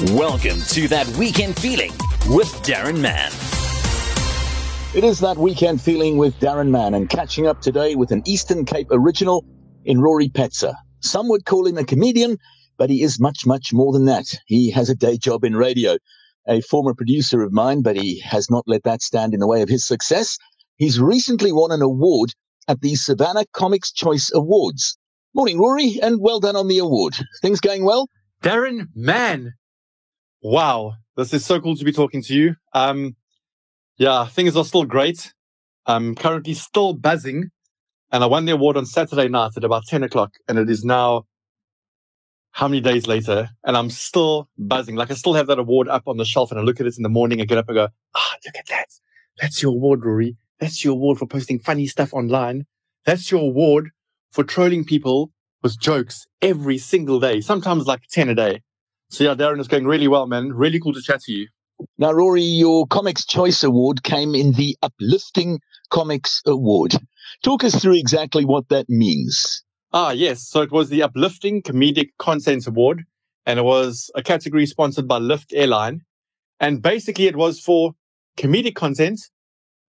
Welcome 0.00 0.62
to 0.68 0.88
That 0.88 1.06
Weekend 1.18 1.60
Feeling 1.60 1.90
with 2.30 2.48
Daron 2.62 3.00
Mann. 3.00 3.30
It 4.96 5.04
is 5.04 5.20
That 5.20 5.36
Weekend 5.36 5.82
Feeling 5.82 6.16
with 6.16 6.40
Daron 6.40 6.70
Mann 6.70 6.94
and 6.94 7.10
catching 7.10 7.46
up 7.46 7.60
today 7.60 7.96
with 7.96 8.10
an 8.10 8.22
Eastern 8.24 8.64
Cape 8.64 8.86
original 8.90 9.44
in 9.84 10.00
Rory 10.00 10.30
Petzer. 10.30 10.72
Some 11.00 11.28
would 11.28 11.44
call 11.44 11.66
him 11.66 11.76
a 11.76 11.84
comedian, 11.84 12.38
but 12.78 12.88
he 12.88 13.02
is 13.02 13.20
much, 13.20 13.44
much 13.44 13.74
more 13.74 13.92
than 13.92 14.06
that. 14.06 14.24
He 14.46 14.70
has 14.70 14.88
a 14.88 14.94
day 14.94 15.18
job 15.18 15.44
in 15.44 15.54
radio. 15.54 15.98
A 16.48 16.62
former 16.62 16.94
producer 16.94 17.42
of 17.42 17.52
mine, 17.52 17.82
but 17.82 17.96
he 17.96 18.20
has 18.20 18.50
not 18.50 18.64
let 18.66 18.84
that 18.84 19.02
stand 19.02 19.34
in 19.34 19.40
the 19.40 19.46
way 19.46 19.60
of 19.60 19.68
his 19.68 19.86
success. 19.86 20.38
He's 20.76 20.98
recently 20.98 21.52
won 21.52 21.72
an 21.72 21.82
award 21.82 22.32
at 22.68 22.80
the 22.80 22.94
Savanna 22.94 23.44
Comics 23.52 23.92
Choice 23.92 24.30
Awards. 24.32 24.96
Morning, 25.34 25.58
Rory, 25.58 25.98
and 26.02 26.22
well 26.22 26.40
done 26.40 26.56
on 26.56 26.68
the 26.68 26.78
award. 26.78 27.16
Things 27.42 27.60
going 27.60 27.84
well? 27.84 28.08
Daron 28.42 28.86
Mann, 28.94 29.52
Wow, 30.42 30.94
this 31.16 31.34
is 31.34 31.44
so 31.44 31.60
cool 31.60 31.76
to 31.76 31.84
be 31.84 31.92
talking 31.92 32.22
to 32.22 32.34
you. 32.34 32.56
Um, 32.72 33.14
yeah, 33.98 34.24
things 34.26 34.56
are 34.56 34.64
still 34.64 34.84
great. 34.84 35.34
I'm 35.84 36.14
currently 36.14 36.54
still 36.54 36.94
buzzing, 36.94 37.50
and 38.10 38.24
I 38.24 38.26
won 38.26 38.46
the 38.46 38.52
award 38.52 38.78
on 38.78 38.86
Saturday 38.86 39.28
night 39.28 39.52
at 39.58 39.64
about 39.64 39.84
10 39.86 40.02
o'clock, 40.02 40.32
and 40.48 40.58
it 40.58 40.70
is 40.70 40.82
now 40.82 41.26
how 42.52 42.68
many 42.68 42.80
days 42.80 43.06
later, 43.06 43.50
and 43.64 43.76
I'm 43.76 43.90
still 43.90 44.48
buzzing. 44.56 44.96
Like 44.96 45.10
I 45.10 45.14
still 45.14 45.34
have 45.34 45.46
that 45.48 45.58
award 45.58 45.88
up 45.88 46.04
on 46.06 46.16
the 46.16 46.24
shelf, 46.24 46.50
and 46.50 46.58
I 46.58 46.62
look 46.62 46.80
at 46.80 46.86
it 46.86 46.96
in 46.96 47.02
the 47.02 47.10
morning, 47.10 47.42
I 47.42 47.44
get 47.44 47.58
up 47.58 47.68
and 47.68 47.76
go, 47.76 47.88
ah, 48.14 48.34
look 48.46 48.56
at 48.56 48.66
that. 48.68 48.88
That's 49.42 49.62
your 49.62 49.72
award, 49.72 50.06
Rory. 50.06 50.36
That's 50.58 50.82
your 50.82 50.94
award 50.94 51.18
for 51.18 51.26
posting 51.26 51.58
funny 51.58 51.86
stuff 51.86 52.14
online. 52.14 52.64
That's 53.04 53.30
your 53.30 53.42
award 53.42 53.90
for 54.32 54.42
trolling 54.42 54.86
people 54.86 55.32
with 55.62 55.78
jokes 55.78 56.26
every 56.40 56.78
single 56.78 57.20
day, 57.20 57.42
sometimes 57.42 57.86
like 57.86 58.02
10 58.10 58.30
a 58.30 58.34
day. 58.34 58.62
So 59.10 59.24
yeah, 59.24 59.34
Daron, 59.34 59.58
it's 59.58 59.68
going 59.68 59.86
really 59.86 60.06
well, 60.06 60.26
man. 60.26 60.52
Really 60.52 60.78
cool 60.78 60.92
to 60.92 61.02
chat 61.02 61.20
to 61.22 61.32
you. 61.32 61.48
Now, 61.98 62.12
Rory, 62.12 62.42
your 62.42 62.86
Comics 62.86 63.24
Choice 63.26 63.64
Award 63.64 64.04
came 64.04 64.34
in 64.34 64.52
the 64.52 64.76
Uplifting 64.82 65.60
Comics 65.90 66.40
Award. 66.46 66.94
Talk 67.42 67.64
us 67.64 67.74
through 67.74 67.98
exactly 67.98 68.44
what 68.44 68.68
that 68.68 68.88
means. 68.88 69.64
Ah, 69.92 70.12
yes. 70.12 70.48
So 70.48 70.60
it 70.62 70.70
was 70.70 70.90
the 70.90 71.02
Uplifting 71.02 71.62
Comedic 71.62 72.10
Content 72.18 72.66
Award, 72.68 73.02
and 73.46 73.58
it 73.58 73.62
was 73.62 74.10
a 74.14 74.22
category 74.22 74.66
sponsored 74.66 75.08
by 75.08 75.18
Lift 75.18 75.52
Airline. 75.52 76.02
And 76.60 76.80
basically, 76.80 77.26
it 77.26 77.36
was 77.36 77.58
for 77.58 77.92
comedic 78.36 78.76
content 78.76 79.18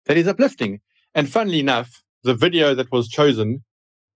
that 0.05 0.17
is 0.17 0.27
uplifting. 0.27 0.79
And 1.13 1.29
funnily 1.29 1.59
enough, 1.59 2.01
the 2.23 2.33
video 2.33 2.73
that 2.73 2.91
was 2.91 3.07
chosen 3.07 3.63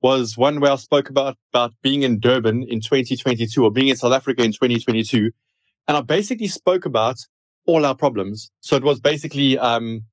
was 0.06 0.38
one 0.38 0.60
where 0.60 0.72
I 0.72 0.76
spoke 0.76 1.10
about, 1.10 1.36
about 1.52 1.74
being 1.82 2.04
in 2.04 2.20
Durban 2.20 2.62
in 2.62 2.80
2022 2.80 3.64
or 3.64 3.72
being 3.72 3.88
in 3.88 3.96
South 3.96 4.14
Africa 4.14 4.44
in 4.44 4.52
2022. 4.52 5.32
And 5.88 5.98
I 5.98 6.02
basically 6.02 6.48
spoke 6.48 6.86
about 6.86 7.18
all 7.66 7.88
our 7.88 7.96
problems. 7.96 8.52
So 8.60 8.76
it 8.76 8.84
was 8.84 9.00
basically, 9.00 9.58
um, 9.58 10.04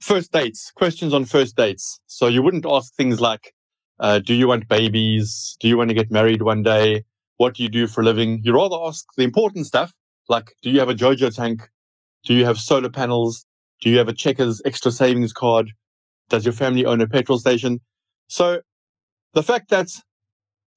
first 0.00 0.32
dates, 0.32 0.72
questions 0.74 1.14
on 1.14 1.24
first 1.24 1.56
dates. 1.56 2.00
So 2.08 2.26
you 2.26 2.42
wouldn't 2.42 2.66
ask 2.66 2.92
things 2.96 3.20
like, 3.20 3.54
uh, 4.00 4.18
do 4.18 4.34
you 4.34 4.48
want 4.48 4.66
babies? 4.66 5.56
Do 5.60 5.68
you 5.68 5.78
want 5.78 5.90
to 5.90 5.94
get 5.94 6.10
married 6.10 6.42
one 6.42 6.64
day? 6.64 7.04
What 7.36 7.54
do 7.54 7.62
you 7.62 7.68
do 7.68 7.86
for 7.86 8.00
a 8.00 8.04
living? 8.04 8.40
You 8.42 8.56
rather 8.56 8.78
ask 8.88 9.06
the 9.16 9.22
important 9.22 9.66
stuff, 9.66 9.92
like, 10.28 10.56
do 10.62 10.70
you 10.70 10.80
have 10.80 10.88
a 10.88 10.96
Jojo 10.96 11.32
tank? 11.32 11.68
Do 12.24 12.34
you 12.34 12.44
have 12.44 12.58
solar 12.58 12.90
panels? 12.90 13.46
Do 13.82 13.88
you 13.88 13.98
have 13.98 14.08
a 14.08 14.12
Checkers 14.12 14.60
extra 14.64 14.90
savings 14.90 15.32
card? 15.32 15.70
Does 16.28 16.44
your 16.44 16.54
family 16.54 16.84
own 16.84 17.00
a 17.00 17.06
petrol 17.06 17.38
station? 17.38 17.80
So 18.26 18.62
the 19.34 19.42
fact 19.42 19.70
that 19.70 19.88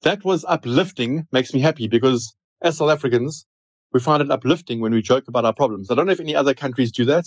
that 0.02 0.24
was 0.24 0.44
uplifting 0.48 1.26
makes 1.32 1.52
me 1.52 1.60
happy 1.60 1.88
because 1.88 2.34
as 2.62 2.78
South 2.78 2.90
Africans, 2.90 3.46
we 3.92 4.00
find 4.00 4.22
it 4.22 4.30
uplifting 4.30 4.80
when 4.80 4.92
we 4.92 5.02
joke 5.02 5.28
about 5.28 5.44
our 5.44 5.54
problems. 5.54 5.90
I 5.90 5.94
don't 5.94 6.06
know 6.06 6.12
if 6.12 6.20
any 6.20 6.34
other 6.34 6.54
countries 6.54 6.92
do 6.92 7.04
that, 7.06 7.26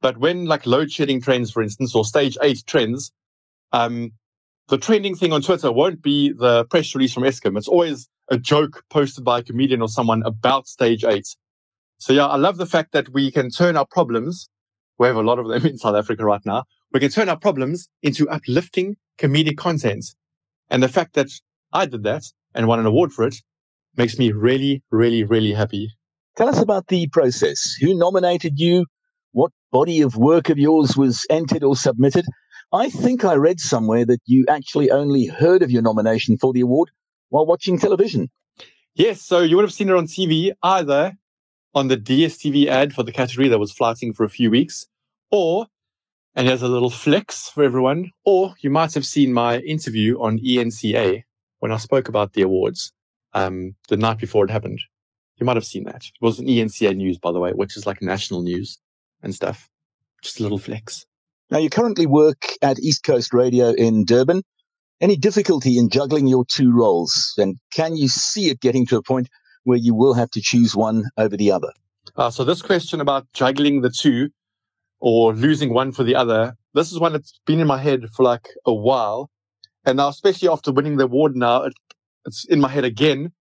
but 0.00 0.18
when 0.18 0.46
like 0.46 0.66
load 0.66 0.90
shedding 0.90 1.20
trends, 1.20 1.50
for 1.50 1.62
instance, 1.62 1.94
or 1.94 2.04
stage 2.04 2.36
eight 2.42 2.62
trends, 2.66 3.12
um, 3.72 4.12
the 4.68 4.78
trending 4.78 5.14
thing 5.14 5.32
on 5.32 5.42
Twitter 5.42 5.70
won't 5.70 6.02
be 6.02 6.32
the 6.32 6.64
press 6.66 6.94
release 6.94 7.12
from 7.12 7.22
Eskom. 7.22 7.56
It's 7.56 7.68
always 7.68 8.08
a 8.28 8.38
joke 8.38 8.82
posted 8.90 9.24
by 9.24 9.38
a 9.38 9.42
comedian 9.42 9.80
or 9.80 9.88
someone 9.88 10.22
about 10.24 10.66
stage 10.66 11.04
eight. 11.04 11.28
So 11.98 12.12
yeah, 12.12 12.26
I 12.26 12.36
love 12.36 12.56
the 12.56 12.66
fact 12.66 12.92
that 12.92 13.08
we 13.10 13.30
can 13.30 13.50
turn 13.50 13.76
our 13.76 13.86
problems. 13.86 14.48
We 14.98 15.06
have 15.06 15.16
a 15.16 15.22
lot 15.22 15.38
of 15.38 15.48
them 15.48 15.64
in 15.70 15.78
South 15.78 15.94
Africa 15.94 16.24
right 16.24 16.44
now. 16.44 16.64
We 16.92 17.00
can 17.00 17.10
turn 17.10 17.28
our 17.28 17.38
problems 17.38 17.88
into 18.02 18.28
uplifting 18.28 18.96
comedic 19.18 19.56
content. 19.56 20.04
And 20.70 20.82
the 20.82 20.88
fact 20.88 21.14
that 21.14 21.28
I 21.72 21.86
did 21.86 22.02
that 22.04 22.22
and 22.54 22.66
won 22.66 22.80
an 22.80 22.86
award 22.86 23.12
for 23.12 23.26
it 23.26 23.36
makes 23.96 24.18
me 24.18 24.32
really, 24.32 24.82
really, 24.90 25.24
really 25.24 25.52
happy. 25.52 25.90
Tell 26.36 26.48
us 26.48 26.60
about 26.60 26.88
the 26.88 27.08
process. 27.08 27.76
Who 27.80 27.96
nominated 27.96 28.58
you? 28.58 28.86
What 29.32 29.52
body 29.72 30.02
of 30.02 30.16
work 30.16 30.48
of 30.48 30.58
yours 30.58 30.96
was 30.96 31.24
entered 31.30 31.62
or 31.62 31.76
submitted? 31.76 32.24
I 32.72 32.90
think 32.90 33.24
I 33.24 33.34
read 33.34 33.60
somewhere 33.60 34.04
that 34.06 34.20
you 34.26 34.44
actually 34.48 34.90
only 34.90 35.26
heard 35.26 35.62
of 35.62 35.70
your 35.70 35.82
nomination 35.82 36.36
for 36.36 36.52
the 36.52 36.60
award 36.60 36.90
while 37.28 37.46
watching 37.46 37.78
television. 37.78 38.28
Yes, 38.94 39.22
so 39.22 39.40
you 39.40 39.56
would 39.56 39.64
have 39.64 39.72
seen 39.72 39.88
it 39.88 39.94
on 39.94 40.06
TV 40.06 40.52
either 40.62 41.12
on 41.74 41.88
the 41.88 41.96
DSTV 41.96 42.66
ad 42.66 42.94
for 42.94 43.02
the 43.02 43.12
category 43.12 43.48
that 43.48 43.58
was 43.58 43.72
flighting 43.72 44.14
for 44.14 44.24
a 44.24 44.30
few 44.30 44.50
weeks, 44.50 44.86
or 45.30 45.66
and 46.36 46.46
there's 46.46 46.62
a 46.62 46.68
little 46.68 46.90
flex 46.90 47.48
for 47.48 47.64
everyone. 47.64 48.10
Or 48.24 48.54
you 48.60 48.70
might 48.70 48.92
have 48.94 49.06
seen 49.06 49.32
my 49.32 49.58
interview 49.60 50.20
on 50.20 50.38
ENCA 50.38 51.22
when 51.60 51.72
I 51.72 51.78
spoke 51.78 52.08
about 52.08 52.34
the 52.34 52.42
awards 52.42 52.92
um, 53.32 53.74
the 53.88 53.96
night 53.96 54.18
before 54.18 54.44
it 54.44 54.50
happened. 54.50 54.80
You 55.38 55.46
might 55.46 55.56
have 55.56 55.64
seen 55.64 55.84
that. 55.84 56.04
It 56.04 56.24
was 56.24 56.38
an 56.38 56.46
ENCA 56.46 56.94
news, 56.94 57.18
by 57.18 57.32
the 57.32 57.40
way, 57.40 57.52
which 57.52 57.76
is 57.76 57.86
like 57.86 58.02
national 58.02 58.42
news 58.42 58.78
and 59.22 59.34
stuff. 59.34 59.68
Just 60.22 60.38
a 60.38 60.42
little 60.42 60.58
flex. 60.58 61.06
Now, 61.50 61.58
you 61.58 61.70
currently 61.70 62.06
work 62.06 62.44
at 62.60 62.78
East 62.80 63.02
Coast 63.02 63.32
Radio 63.32 63.70
in 63.70 64.04
Durban. 64.04 64.42
Any 65.00 65.16
difficulty 65.16 65.78
in 65.78 65.88
juggling 65.88 66.26
your 66.26 66.44
two 66.44 66.72
roles? 66.72 67.34
And 67.38 67.56
can 67.72 67.96
you 67.96 68.08
see 68.08 68.48
it 68.48 68.60
getting 68.60 68.86
to 68.86 68.96
a 68.96 69.02
point 69.02 69.28
where 69.64 69.78
you 69.78 69.94
will 69.94 70.14
have 70.14 70.30
to 70.30 70.40
choose 70.40 70.74
one 70.74 71.04
over 71.16 71.36
the 71.36 71.50
other? 71.50 71.72
Uh, 72.16 72.30
so 72.30 72.44
this 72.44 72.62
question 72.62 73.00
about 73.00 73.26
juggling 73.32 73.82
the 73.82 73.90
two 73.90 74.30
or 75.00 75.34
losing 75.34 75.72
one 75.72 75.92
for 75.92 76.04
the 76.04 76.14
other. 76.14 76.56
This 76.74 76.92
is 76.92 76.98
one 76.98 77.12
that's 77.12 77.40
been 77.46 77.60
in 77.60 77.66
my 77.66 77.78
head 77.78 78.08
for 78.14 78.22
like 78.22 78.48
a 78.64 78.74
while. 78.74 79.30
And 79.84 79.98
now, 79.98 80.08
especially 80.08 80.48
after 80.48 80.72
winning 80.72 80.96
the 80.96 81.04
award 81.04 81.36
now, 81.36 81.62
it, 81.62 81.74
it's 82.26 82.44
in 82.44 82.60
my 82.60 82.68
head 82.68 82.84
again 82.84 83.32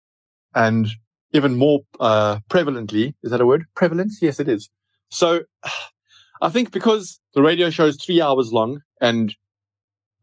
and 0.54 0.88
even 1.32 1.56
more, 1.56 1.81
uh, 2.00 2.38
prevalently. 2.50 3.15
Is 3.22 3.31
that 3.31 3.41
a 3.41 3.47
word? 3.47 3.65
Prevalence? 3.75 4.19
Yes, 4.20 4.41
it 4.41 4.48
is. 4.48 4.69
So 5.10 5.42
I 6.42 6.48
think 6.50 6.72
because 6.72 7.20
the 7.34 7.42
radio 7.42 7.71
show 7.71 7.86
is 7.86 8.03
three 8.03 8.21
hours 8.21 8.53
long 8.53 8.81
and 9.00 9.34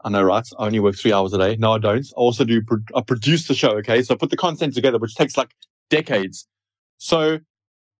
I 0.04 0.10
know, 0.10 0.24
right? 0.24 0.48
I 0.58 0.66
only 0.66 0.80
work 0.80 0.96
three 0.96 1.14
hours 1.14 1.34
a 1.34 1.38
day. 1.38 1.56
No, 1.58 1.74
I 1.74 1.78
don't. 1.78 2.06
I 2.06 2.20
also 2.20 2.44
do, 2.44 2.62
I 2.96 3.02
produce 3.02 3.48
the 3.48 3.54
show. 3.54 3.72
Okay. 3.78 4.02
So 4.02 4.16
I 4.16 4.18
put 4.18 4.32
the 4.32 4.38
content 4.38 4.74
together, 4.74 4.98
which 4.98 5.16
takes 5.16 5.38
like 5.38 5.52
decades. 5.90 6.48
So 6.98 7.40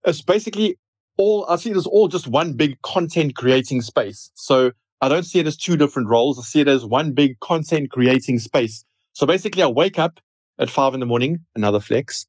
it's 0.06 0.22
basically 0.22 0.78
all, 1.18 1.46
I 1.50 1.56
see 1.56 1.72
it 1.72 1.78
as 1.78 1.86
all 1.86 2.08
just 2.08 2.28
one 2.28 2.54
big 2.54 2.82
content 2.82 3.36
creating 3.36 3.82
space. 3.82 4.32
So 4.34 4.72
I 5.02 5.10
don't 5.10 5.24
see 5.24 5.40
it 5.40 5.48
as 5.48 5.58
two 5.58 5.78
different 5.78 6.10
roles. 6.10 6.40
I 6.40 6.44
see 6.44 6.62
it 6.62 6.68
as 6.68 6.86
one 6.86 7.12
big 7.12 7.40
content 7.40 7.92
creating 7.92 8.40
space. 8.40 8.86
So 9.14 9.26
basically 9.26 9.64
I 9.64 9.68
wake 9.68 10.00
up 10.00 10.20
at 10.60 10.70
five 10.70 10.94
in 10.94 11.00
the 11.00 11.06
morning, 11.06 11.40
another 11.56 11.80
flex, 11.80 12.28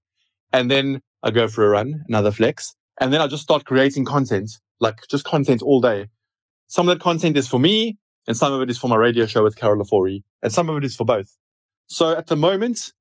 and 0.52 0.70
then 0.70 1.00
I 1.22 1.30
go 1.30 1.48
for 1.48 1.64
a 1.64 1.68
run, 1.68 2.02
another 2.08 2.32
flex, 2.32 2.74
and 3.00 3.12
then 3.12 3.20
I 3.20 3.26
just 3.26 3.42
start 3.42 3.64
creating 3.64 4.04
content, 4.04 4.50
like 4.80 5.06
just 5.08 5.24
content 5.24 5.62
all 5.62 5.80
day. 5.80 6.08
Some 6.66 6.88
of 6.88 6.96
that 6.96 7.02
content 7.02 7.36
is 7.36 7.46
for 7.46 7.60
me 7.60 7.98
and 8.26 8.36
some 8.36 8.52
of 8.52 8.62
it 8.62 8.70
is 8.70 8.78
for 8.78 8.88
my 8.88 8.96
radio 8.96 9.26
show 9.26 9.42
with 9.42 9.56
Carol 9.56 9.84
Ofori 9.84 10.22
and 10.42 10.52
some 10.52 10.68
of 10.68 10.76
it 10.76 10.84
is 10.84 10.96
for 10.96 11.04
both. 11.04 11.36
So 11.86 12.16
at 12.16 12.28
the 12.28 12.36
moment, 12.36 12.92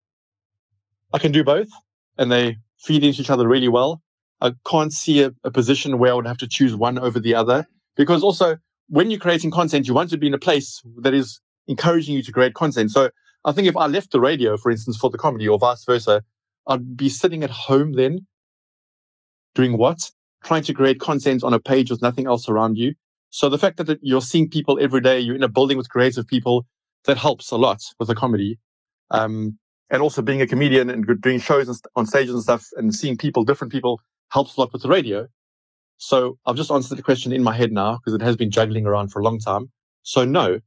I 1.14 1.18
can 1.18 1.32
do 1.32 1.44
both 1.44 1.70
and 2.18 2.32
they 2.32 2.58
feed 2.78 3.04
into 3.04 3.22
each 3.22 3.30
other 3.30 3.48
really 3.48 3.70
well. 3.70 4.02
I 4.42 4.54
can't 4.68 4.92
see 4.92 5.24
a, 5.24 5.32
a 5.44 5.52
position 5.52 6.00
where 6.00 6.12
I 6.12 6.16
would 6.16 6.28
have 6.28 6.38
to 6.40 6.48
choose 6.48 6.76
one 6.76 6.98
over 6.98 7.20
the 7.20 7.36
other 7.36 7.68
because 7.96 8.24
also 8.24 8.58
when 8.88 9.10
you're 9.10 9.20
creating 9.20 9.52
content, 9.52 9.88
you 9.88 9.94
want 9.94 10.10
to 10.10 10.18
be 10.18 10.28
in 10.28 10.34
a 10.34 10.40
place 10.40 10.82
that 10.98 11.14
is 11.14 11.40
encouraging 11.68 12.16
you 12.16 12.24
to 12.24 12.32
create 12.32 12.54
content. 12.54 12.92
So 12.92 13.10
I 13.46 13.52
think 13.52 13.68
if 13.68 13.78
I 13.78 13.88
left 13.88 14.12
the 14.12 14.20
radio, 14.20 14.58
for 14.58 14.72
instance, 14.72 14.98
for 14.98 15.10
the 15.10 15.18
comedy 15.18 15.48
or 15.48 15.58
vice 15.58 15.86
versa, 15.86 16.24
I'd 16.68 16.98
be 16.98 17.10
sitting 17.10 17.44
at 17.44 17.50
home 17.50 17.94
then 17.94 18.26
doing 19.56 19.78
what? 19.78 20.12
Trying 20.44 20.64
to 20.64 20.74
create 20.74 21.00
content 21.00 21.44
on 21.44 21.54
a 21.54 21.60
page 21.60 21.92
with 21.92 22.02
nothing 22.02 22.28
else 22.28 22.50
around 22.50 22.78
you. 22.78 22.96
So 23.30 23.48
the 23.48 23.58
fact 23.58 23.78
that 23.78 24.00
you're 24.02 24.22
seeing 24.22 24.50
people 24.50 24.78
every 24.82 25.02
day, 25.02 25.20
you're 25.20 25.36
in 25.36 25.44
a 25.44 25.48
building 25.48 25.78
with 25.78 25.90
creative 25.90 26.28
people, 26.28 26.66
that 27.06 27.18
helps 27.18 27.50
a 27.52 27.58
lot 27.58 27.82
with 28.00 28.08
the 28.08 28.16
comedy. 28.16 28.60
Um, 29.10 29.58
and 29.90 30.02
also 30.02 30.22
being 30.22 30.42
a 30.42 30.48
comedian 30.48 30.90
and 30.90 31.06
doing 31.22 31.40
shows 31.40 31.82
on 31.96 32.06
stages 32.06 32.34
and 32.34 32.44
stuff 32.44 32.68
and 32.78 32.94
seeing 32.94 33.18
people, 33.18 33.44
different 33.44 33.74
people 33.74 34.00
helps 34.32 34.58
a 34.58 34.62
lot 34.62 34.74
with 34.74 34.82
the 34.82 34.90
radio. 34.90 35.28
So 35.98 36.38
I've 36.46 36.56
just 36.56 36.72
answered 36.72 36.98
the 36.98 37.04
question 37.04 37.32
in 37.32 37.44
my 37.44 37.56
head 37.56 37.72
now 37.72 37.98
because 37.98 38.14
it 38.14 38.22
has 38.24 38.36
been 38.36 38.50
juggling 38.50 38.86
around 38.86 39.10
for 39.10 39.20
a 39.20 39.24
long 39.24 39.40
time. 39.40 39.72
So 40.04 40.26
no, 40.26 40.60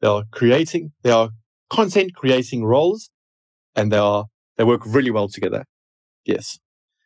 they 0.00 0.08
are 0.08 0.24
creating, 0.30 0.92
they 1.02 1.10
are 1.10 1.30
content 1.70 2.14
creating 2.14 2.64
roles 2.64 3.10
and 3.74 3.90
they 3.90 3.96
are, 3.96 4.26
they 4.56 4.64
work 4.64 4.82
really 4.86 5.10
well 5.10 5.28
together. 5.28 5.64
Yes. 6.24 6.58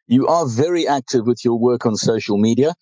You 0.07 0.27
are 0.27 0.47
very 0.47 0.87
active 0.87 1.27
with 1.27 1.45
your 1.45 1.59
work 1.59 1.87
on 1.87 1.97
social 1.97 2.39
media. 2.39 2.75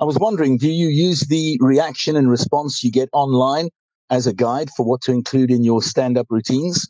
I 0.00 0.04
was 0.04 0.18
wondering, 0.18 0.58
do 0.58 0.68
you 0.68 0.88
use 0.88 1.20
the 1.20 1.58
reaction 1.60 2.16
and 2.16 2.30
response 2.30 2.82
you 2.84 2.90
get 2.90 3.08
online 3.12 3.70
as 4.10 4.26
a 4.26 4.32
guide 4.32 4.68
for 4.76 4.84
what 4.84 5.00
to 5.02 5.12
include 5.12 5.50
in 5.50 5.64
your 5.64 5.82
stand-up 5.82 6.26
routines? 6.28 6.88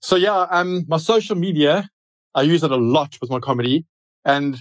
So 0.00 0.16
yeah, 0.16 0.46
um, 0.50 0.84
my 0.88 0.98
social 0.98 1.36
media, 1.36 1.88
I 2.34 2.42
use 2.42 2.62
it 2.62 2.70
a 2.70 2.76
lot 2.76 3.16
with 3.20 3.30
my 3.30 3.40
comedy, 3.40 3.84
and 4.24 4.58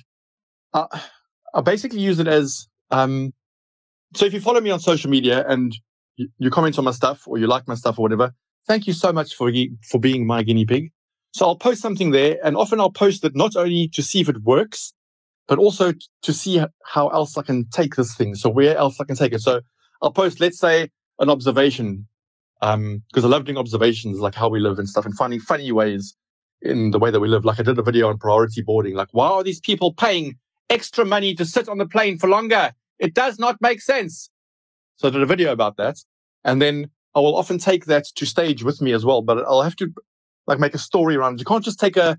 I, 0.73 1.01
I 1.53 1.61
basically 1.61 1.99
use 1.99 2.19
it 2.19 2.27
as 2.27 2.67
um, 2.91 3.33
so 4.15 4.25
if 4.25 4.33
you 4.33 4.39
follow 4.39 4.61
me 4.61 4.69
on 4.69 4.79
social 4.79 5.09
media 5.09 5.45
and 5.47 5.75
you, 6.15 6.29
you, 6.37 6.49
comment 6.49 6.77
on 6.77 6.85
my 6.85 6.91
stuff 6.91 7.27
or 7.27 7.37
you 7.37 7.47
like 7.47 7.67
my 7.67 7.75
stuff 7.75 7.99
or 7.99 8.03
whatever, 8.03 8.33
thank 8.67 8.87
you 8.87 8.93
so 8.93 9.11
much 9.11 9.35
for 9.35 9.51
for 9.83 9.99
being 9.99 10.25
my 10.25 10.43
guinea 10.43 10.65
pig. 10.65 10.91
So 11.31 11.45
I'll 11.45 11.57
post 11.57 11.81
something 11.81 12.11
there, 12.11 12.37
and 12.43 12.55
often 12.55 12.79
I'll 12.79 12.91
post 12.91 13.23
it 13.23 13.35
not 13.35 13.55
only 13.55 13.89
to 13.89 14.01
see 14.01 14.21
if 14.21 14.29
it 14.29 14.43
works, 14.43 14.93
but 15.47 15.59
also 15.59 15.93
to 16.23 16.33
see 16.33 16.63
how 16.85 17.09
else 17.09 17.37
I 17.37 17.43
can 17.43 17.67
take 17.69 17.95
this 17.95 18.15
thing. 18.15 18.35
So 18.35 18.49
where 18.49 18.75
else 18.77 18.99
I 18.99 19.03
can 19.03 19.15
take 19.15 19.33
it. 19.33 19.41
So 19.41 19.61
I'll 20.01 20.11
post, 20.11 20.39
let's 20.39 20.59
say, 20.59 20.89
an 21.19 21.29
observation, 21.29 22.07
um, 22.61 23.03
because 23.09 23.25
I 23.25 23.27
love 23.27 23.45
doing 23.45 23.57
observations, 23.57 24.19
like 24.19 24.35
how 24.35 24.49
we 24.49 24.59
live 24.59 24.79
and 24.79 24.89
stuff, 24.89 25.05
and 25.05 25.15
finding 25.15 25.39
funny 25.39 25.71
ways 25.71 26.15
in 26.61 26.91
the 26.91 26.99
way 26.99 27.11
that 27.11 27.19
we 27.19 27.27
live. 27.27 27.45
Like 27.45 27.59
I 27.59 27.63
did 27.63 27.77
a 27.77 27.83
video 27.83 28.07
on 28.07 28.17
priority 28.17 28.61
boarding. 28.61 28.95
Like, 28.95 29.09
why 29.11 29.27
are 29.27 29.43
these 29.43 29.59
people 29.59 29.93
paying 29.93 30.35
extra 30.69 31.05
money 31.05 31.33
to 31.35 31.45
sit 31.45 31.69
on 31.69 31.77
the 31.77 31.87
plane 31.87 32.17
for 32.17 32.27
longer? 32.27 32.73
It 32.99 33.13
does 33.13 33.39
not 33.39 33.57
make 33.61 33.81
sense. 33.81 34.29
So 34.97 35.07
I 35.07 35.11
did 35.11 35.21
a 35.21 35.25
video 35.25 35.51
about 35.51 35.77
that. 35.77 35.97
And 36.43 36.61
then 36.61 36.89
I 37.15 37.19
will 37.19 37.35
often 37.35 37.57
take 37.57 37.85
that 37.85 38.05
to 38.15 38.25
stage 38.25 38.63
with 38.63 38.81
me 38.81 38.93
as 38.93 39.05
well, 39.05 39.21
but 39.21 39.39
I'll 39.45 39.61
have 39.61 39.75
to 39.77 39.91
like 40.47 40.59
make 40.59 40.73
a 40.73 40.79
story 40.79 41.15
around 41.15 41.35
it. 41.35 41.39
You 41.39 41.45
can't 41.45 41.63
just 41.63 41.79
take 41.79 41.97
a, 41.97 42.17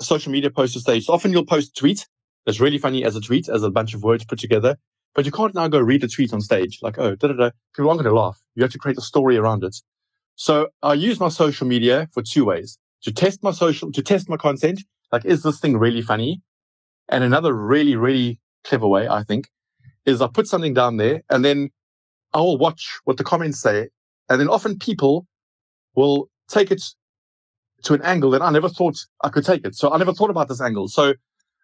social 0.00 0.32
media 0.32 0.50
post 0.50 0.74
to 0.74 0.80
stage. 0.80 1.04
So 1.06 1.12
often 1.12 1.32
you'll 1.32 1.46
post 1.46 1.70
a 1.70 1.80
tweet 1.80 2.06
that's 2.46 2.60
really 2.60 2.78
funny 2.78 3.04
as 3.04 3.16
a 3.16 3.20
tweet, 3.20 3.48
as 3.48 3.62
a 3.62 3.70
bunch 3.70 3.94
of 3.94 4.02
words 4.02 4.24
put 4.24 4.38
together, 4.38 4.76
but 5.14 5.24
you 5.24 5.32
can't 5.32 5.54
now 5.54 5.68
go 5.68 5.78
read 5.78 6.02
a 6.04 6.08
tweet 6.08 6.32
on 6.32 6.40
stage 6.40 6.80
like, 6.82 6.98
oh, 6.98 7.14
da 7.14 7.28
da 7.28 7.34
da. 7.34 7.50
People 7.74 7.90
aren't 7.90 8.02
going 8.02 8.12
to 8.12 8.20
laugh. 8.20 8.40
You 8.54 8.62
have 8.62 8.72
to 8.72 8.78
create 8.78 8.98
a 8.98 9.02
story 9.02 9.36
around 9.36 9.64
it. 9.64 9.76
So 10.36 10.68
I 10.82 10.94
use 10.94 11.20
my 11.20 11.28
social 11.28 11.66
media 11.66 12.08
for 12.12 12.22
two 12.22 12.44
ways 12.44 12.78
to 13.02 13.12
test 13.12 13.42
my 13.42 13.52
social, 13.52 13.92
to 13.92 14.02
test 14.02 14.28
my 14.28 14.36
content. 14.36 14.82
Like, 15.12 15.24
is 15.24 15.42
this 15.42 15.60
thing 15.60 15.76
really 15.76 16.02
funny? 16.02 16.42
And 17.08 17.22
another 17.24 17.52
really, 17.54 17.96
really 17.96 18.40
clever 18.64 18.88
way, 18.88 19.08
I 19.08 19.22
think, 19.22 19.48
is 20.06 20.20
I 20.20 20.28
put 20.28 20.46
something 20.46 20.74
down 20.74 20.96
there 20.96 21.22
and 21.30 21.44
then 21.44 21.70
I 22.32 22.38
will 22.38 22.58
watch 22.58 23.00
what 23.04 23.16
the 23.16 23.24
comments 23.24 23.60
say. 23.60 23.88
And 24.28 24.40
then 24.40 24.48
often 24.48 24.78
people 24.78 25.26
will 25.94 26.28
take 26.48 26.70
it 26.70 26.82
to 27.84 27.94
an 27.94 28.02
angle 28.02 28.30
that 28.30 28.42
I 28.42 28.50
never 28.50 28.68
thought 28.68 28.96
I 29.22 29.28
could 29.28 29.44
take 29.44 29.64
it. 29.64 29.74
So 29.74 29.92
I 29.92 29.98
never 29.98 30.12
thought 30.12 30.30
about 30.30 30.48
this 30.48 30.60
angle. 30.60 30.88
So 30.88 31.14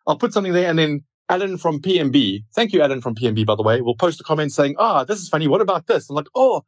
I'll 0.06 0.18
put 0.18 0.32
something 0.32 0.52
there 0.52 0.68
and 0.68 0.78
then 0.78 1.04
Alan 1.28 1.58
from 1.58 1.80
PMB, 1.80 2.44
thank 2.54 2.72
you, 2.72 2.82
Alan 2.82 3.00
from 3.00 3.14
PMB, 3.14 3.46
by 3.46 3.54
the 3.54 3.62
way, 3.62 3.80
will 3.80 3.94
post 3.94 4.20
a 4.20 4.24
comment 4.24 4.52
saying, 4.52 4.74
ah, 4.78 5.04
this 5.04 5.20
is 5.20 5.28
funny. 5.28 5.46
What 5.46 5.60
about 5.60 5.86
this? 5.86 6.10
I'm 6.10 6.16
like, 6.16 6.26
oh, 6.34 6.62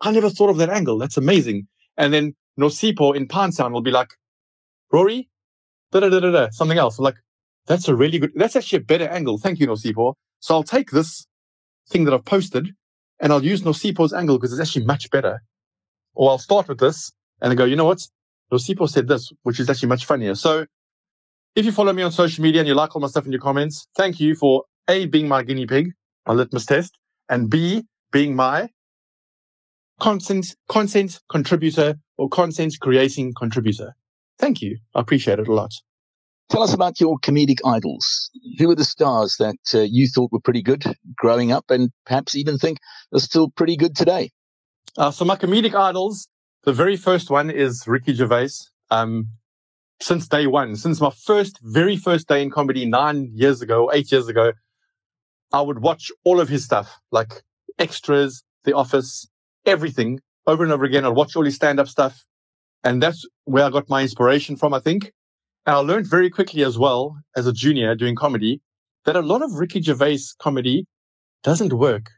I 0.00 0.10
never 0.10 0.28
thought 0.28 0.50
of 0.50 0.56
that 0.58 0.70
angle. 0.70 0.98
That's 0.98 1.16
amazing. 1.16 1.68
And 1.96 2.12
then 2.12 2.34
Nosipho 2.58 3.14
in 3.14 3.28
Pinetown 3.28 3.72
will 3.72 3.80
be 3.80 3.92
like, 3.92 4.10
Rory, 4.92 5.28
da 5.92 6.00
da 6.00 6.08
da 6.08 6.18
da, 6.18 6.48
something 6.50 6.78
else. 6.78 6.98
I'm 6.98 7.04
like, 7.04 7.16
that's 7.68 7.86
a 7.86 7.94
really 7.94 8.18
good, 8.18 8.32
that's 8.34 8.56
actually 8.56 8.78
a 8.78 8.84
better 8.84 9.08
angle. 9.08 9.38
Thank 9.38 9.60
you, 9.60 9.66
Nosipho. 9.66 10.14
So 10.40 10.54
I'll 10.54 10.64
take 10.64 10.90
this 10.90 11.26
thing 11.88 12.04
that 12.04 12.14
I've 12.14 12.24
posted 12.24 12.70
and 13.20 13.32
I'll 13.32 13.44
use 13.44 13.62
Nosipho's 13.62 14.12
angle 14.12 14.38
because 14.38 14.52
it's 14.52 14.60
actually 14.60 14.86
much 14.86 15.10
better. 15.10 15.42
Or 16.14 16.30
I'll 16.30 16.38
start 16.38 16.68
with 16.68 16.80
this 16.80 17.12
and 17.40 17.50
then 17.50 17.56
go, 17.56 17.64
you 17.64 17.76
know 17.76 17.84
what? 17.84 18.00
Nosipho 18.50 18.88
said 18.88 19.08
this, 19.08 19.30
which 19.42 19.60
is 19.60 19.68
actually 19.68 19.90
much 19.90 20.06
funnier. 20.06 20.34
So 20.34 20.66
if 21.54 21.64
you 21.64 21.72
follow 21.72 21.92
me 21.92 22.02
on 22.02 22.10
social 22.10 22.42
media 22.42 22.60
and 22.60 22.68
you 22.68 22.74
like 22.74 22.96
all 22.96 23.02
my 23.02 23.08
stuff 23.08 23.26
in 23.26 23.32
your 23.32 23.40
comments, 23.40 23.86
thank 23.96 24.18
you 24.18 24.34
for 24.34 24.64
A, 24.88 25.06
being 25.06 25.28
my 25.28 25.42
guinea 25.42 25.66
pig, 25.66 25.92
my 26.26 26.34
litmus 26.34 26.66
test, 26.66 26.98
and 27.28 27.50
B, 27.50 27.84
being 28.10 28.34
my 28.34 28.70
content, 30.00 30.56
content 30.68 31.20
contributor 31.28 31.96
or 32.16 32.28
content 32.28 32.74
creating 32.80 33.34
contributor. 33.34 33.94
Thank 34.38 34.62
you. 34.62 34.78
I 34.94 35.00
appreciate 35.00 35.38
it 35.38 35.48
a 35.48 35.52
lot. 35.52 35.72
Tell 36.50 36.62
us 36.62 36.72
about 36.72 37.00
your 37.00 37.18
comedic 37.18 37.58
idols. 37.64 38.30
Who 38.58 38.68
were 38.68 38.74
the 38.74 38.84
stars 38.84 39.36
that 39.38 39.56
uh, 39.74 39.80
you 39.80 40.08
thought 40.08 40.32
were 40.32 40.40
pretty 40.40 40.62
good 40.62 40.84
growing 41.16 41.52
up 41.52 41.70
and 41.70 41.90
perhaps 42.06 42.34
even 42.34 42.56
think 42.58 42.78
are 43.12 43.20
still 43.20 43.50
pretty 43.50 43.76
good 43.76 43.94
today? 43.94 44.30
Uh, 44.96 45.10
so 45.10 45.24
my 45.24 45.36
comedic 45.36 45.74
idols, 45.74 46.28
the 46.64 46.72
very 46.72 46.96
first 46.96 47.30
one 47.30 47.50
is 47.50 47.84
Ricky 47.86 48.14
Gervais. 48.14 48.48
Um, 48.90 49.28
since 50.00 50.26
day 50.28 50.46
one, 50.46 50.76
since 50.76 51.00
my 51.00 51.10
first, 51.10 51.58
very 51.62 51.96
first 51.96 52.28
day 52.28 52.40
in 52.40 52.50
comedy 52.50 52.86
nine 52.86 53.30
years 53.34 53.60
ago, 53.60 53.90
eight 53.92 54.10
years 54.10 54.28
ago, 54.28 54.52
I 55.52 55.60
would 55.60 55.80
watch 55.80 56.10
all 56.24 56.40
of 56.40 56.48
his 56.48 56.64
stuff, 56.64 56.98
like 57.10 57.42
extras, 57.78 58.42
The 58.64 58.74
Office, 58.74 59.28
everything 59.66 60.20
over 60.46 60.62
and 60.62 60.72
over 60.72 60.84
again. 60.84 61.04
I'd 61.04 61.10
watch 61.10 61.36
all 61.36 61.44
his 61.44 61.56
stand 61.56 61.78
up 61.78 61.88
stuff. 61.88 62.24
And 62.84 63.02
that's 63.02 63.26
where 63.44 63.64
I 63.64 63.70
got 63.70 63.88
my 63.88 64.02
inspiration 64.02 64.56
from, 64.56 64.72
I 64.72 64.78
think. 64.78 65.12
And 65.66 65.76
I 65.76 65.78
learned 65.80 66.06
very 66.08 66.30
quickly 66.30 66.64
as 66.64 66.78
well 66.78 67.18
as 67.36 67.46
a 67.46 67.52
junior 67.52 67.94
doing 67.94 68.14
comedy 68.14 68.60
that 69.04 69.16
a 69.16 69.20
lot 69.20 69.42
of 69.42 69.54
Ricky 69.54 69.80
Gervais 69.80 70.18
comedy 70.38 70.86
doesn't 71.42 71.72
work 71.72 72.10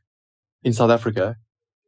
in 0.63 0.73
South 0.73 0.91
Africa 0.91 1.37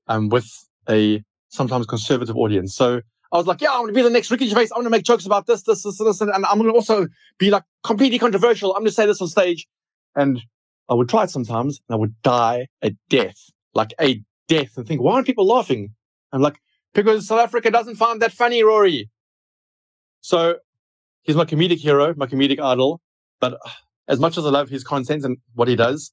um, 0.09 0.29
with 0.29 0.47
a 0.89 1.23
sometimes 1.49 1.87
conservative 1.87 2.37
audience. 2.37 2.75
So 2.75 3.01
I 3.33 3.37
was 3.37 3.47
like, 3.47 3.61
yeah, 3.61 3.71
I'm 3.71 3.83
going 3.83 3.89
to 3.89 3.95
be 3.95 4.03
the 4.03 4.11
next 4.11 4.31
Ricky 4.31 4.49
Gervais. 4.49 4.69
I'm 4.73 4.83
going 4.83 4.85
to 4.85 4.91
make 4.91 5.05
jokes 5.05 5.27
about 5.27 5.47
this, 5.47 5.63
this, 5.63 5.83
this, 5.83 5.99
this, 5.99 6.21
and 6.21 6.31
I'm 6.33 6.59
going 6.59 6.71
to 6.71 6.75
also 6.75 7.09
be 7.39 7.51
like 7.51 7.63
completely 7.83 8.19
controversial. 8.19 8.73
I'm 8.73 8.81
going 8.81 8.89
to 8.89 8.93
say 8.93 9.07
this 9.07 9.21
on 9.21 9.29
stage. 9.29 9.67
And 10.15 10.41
I 10.89 10.95
would 10.95 11.09
try 11.09 11.25
it 11.25 11.31
sometimes 11.31 11.81
and 11.89 11.95
I 11.95 11.99
would 11.99 12.15
die 12.23 12.67
a 12.83 12.91
death, 13.09 13.39
like 13.75 13.95
a 14.01 14.23
death 14.49 14.77
and 14.77 14.87
think, 14.87 15.01
why 15.01 15.15
aren't 15.15 15.27
people 15.27 15.47
laughing? 15.47 15.95
I'm 16.33 16.43
like, 16.43 16.59
because 16.93 17.27
South 17.27 17.41
Africa 17.41 17.71
doesn't 17.71 17.97
find 17.97 18.21
that 18.21 18.33
funny, 18.33 18.63
Rory. 18.63 19.09
So 20.21 20.57
he's 21.23 21.37
my 21.37 21.45
comedic 21.45 21.79
hero, 21.79 22.15
my 22.17 22.27
comedic 22.27 22.61
idol. 22.61 23.01
But 23.41 23.59
as 24.09 24.21
much 24.21 24.39
as 24.39 24.45
I 24.45 24.51
love 24.51 24.69
his 24.69 24.85
content 24.85 25.25
and 25.25 25.39
what 25.55 25.69
he 25.69 25.77
does, 25.77 26.13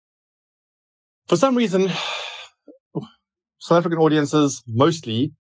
for 1.28 1.36
some 1.38 1.56
reason, 1.56 1.90
South 3.60 3.78
African 3.78 4.00
audiences 4.00 4.64
mostly 4.68 5.32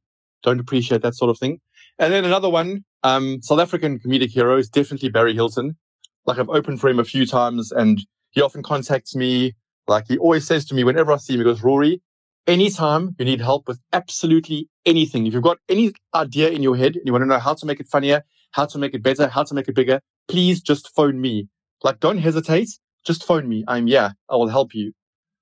don't 0.43 0.59
appreciate 0.59 1.01
that 1.01 1.15
sort 1.15 1.29
of 1.29 1.37
thing. 1.37 1.59
And 1.97 2.13
then 2.13 2.25
another 2.25 2.49
one, 2.49 2.85
um, 3.03 3.41
South 3.41 3.59
African 3.59 3.99
comedic 3.99 4.29
hero 4.29 4.57
is 4.57 4.69
definitely 4.69 5.09
Barry 5.09 5.33
Hilton. 5.33 5.77
Like 6.25 6.37
I've 6.37 6.49
opened 6.49 6.79
for 6.79 6.89
him 6.89 6.99
a 6.99 7.03
few 7.03 7.25
times 7.25 7.71
and 7.71 7.99
he 8.31 8.41
often 8.41 8.63
contacts 8.63 9.15
me. 9.15 9.55
Like 9.87 10.07
he 10.07 10.17
always 10.17 10.45
says 10.45 10.65
to 10.65 10.75
me 10.75 10.83
whenever 10.83 11.11
I 11.11 11.17
see 11.17 11.33
him, 11.33 11.39
he 11.39 11.43
goes, 11.43 11.63
Rory, 11.63 12.01
anytime 12.47 13.15
you 13.17 13.25
need 13.25 13.41
help 13.41 13.67
with 13.67 13.79
absolutely 13.91 14.69
anything, 14.85 15.25
if 15.25 15.33
you've 15.33 15.43
got 15.43 15.57
any 15.67 15.93
idea 16.13 16.49
in 16.49 16.61
your 16.61 16.77
head 16.77 16.95
and 16.95 17.05
you 17.05 17.11
want 17.11 17.23
to 17.23 17.27
know 17.27 17.39
how 17.39 17.53
to 17.53 17.65
make 17.65 17.79
it 17.79 17.87
funnier, 17.87 18.23
how 18.51 18.65
to 18.65 18.77
make 18.77 18.93
it 18.93 19.03
better, 19.03 19.27
how 19.27 19.43
to 19.43 19.53
make 19.53 19.67
it 19.67 19.75
bigger, 19.75 20.01
please 20.27 20.61
just 20.61 20.93
phone 20.95 21.21
me. 21.21 21.47
Like, 21.83 21.99
don't 21.99 22.17
hesitate. 22.17 22.69
Just 23.05 23.23
phone 23.25 23.47
me. 23.47 23.63
I'm, 23.67 23.87
yeah, 23.87 24.11
I 24.29 24.35
will 24.35 24.49
help 24.49 24.73
you. 24.73 24.91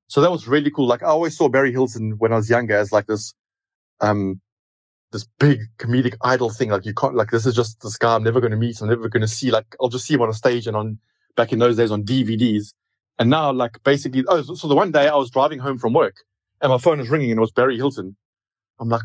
So 0.08 0.22
that 0.22 0.32
was 0.32 0.48
really 0.48 0.72
cool. 0.72 0.88
Like, 0.88 1.04
I 1.04 1.08
always 1.08 1.36
saw 1.38 1.50
Barry 1.50 1.72
Hilton 1.72 2.16
when 2.18 2.32
I 2.32 2.36
was 2.38 2.50
younger 2.50 2.76
as 2.78 2.92
like 2.92 3.08
this, 3.08 3.34
um, 4.00 4.40
this 5.12 5.28
big 5.40 5.62
comedic 5.78 6.16
idol 6.22 6.50
thing. 6.50 6.70
Like, 6.70 6.86
you 6.86 6.94
can't, 6.94 7.16
like, 7.16 7.32
this 7.32 7.46
is 7.46 7.56
just 7.56 7.82
this 7.82 7.98
guy 7.98 8.16
I'm 8.16 8.24
never 8.24 8.40
going 8.40 8.52
to 8.52 8.58
meet. 8.58 8.80
I'm 8.82 8.90
never 8.90 9.10
going 9.10 9.22
to 9.22 9.28
see. 9.28 9.52
Like, 9.52 9.76
I'll 9.82 9.90
just 9.90 10.06
see 10.06 10.14
him 10.14 10.22
on 10.22 10.30
a 10.30 10.34
stage 10.34 10.68
and 10.68 10.78
on, 10.78 11.00
back 11.36 11.52
in 11.52 11.60
those 11.60 11.78
days 11.78 11.92
on 11.92 12.04
DVDs. 12.04 12.74
And 13.20 13.30
now, 13.30 13.52
like, 13.52 13.82
basically, 13.84 14.24
oh, 14.28 14.42
so 14.42 14.68
the 14.68 14.76
one 14.76 14.92
day 14.92 15.08
I 15.08 15.16
was 15.16 15.32
driving 15.32 15.60
home 15.60 15.78
from 15.78 15.94
work 15.94 16.16
and 16.62 16.72
my 16.72 16.78
phone 16.78 17.00
was 17.00 17.10
ringing 17.10 17.32
and 17.32 17.40
it 17.40 17.42
was 17.42 17.52
Barry 17.52 17.76
Hilton. 17.76 18.16
I'm 18.80 18.90
like, 18.90 19.02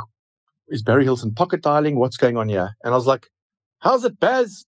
is 0.68 0.82
Barry 0.82 1.04
Hilton 1.04 1.34
pocket 1.34 1.62
dialing? 1.62 1.96
What's 1.96 2.16
going 2.16 2.36
on 2.36 2.48
here? 2.48 2.76
And 2.84 2.92
I 2.92 2.96
was 2.96 3.06
like, 3.06 3.28
how's 3.82 4.04
it, 4.04 4.18
Baz? 4.18 4.64